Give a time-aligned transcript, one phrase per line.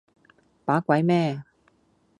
[0.65, 1.43] 把鬼咩